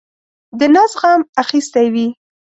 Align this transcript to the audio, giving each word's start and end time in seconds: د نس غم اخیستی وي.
د 0.59 0.61
نس 0.73 0.91
غم 1.01 1.21
اخیستی 1.41 1.87
وي. 1.93 2.07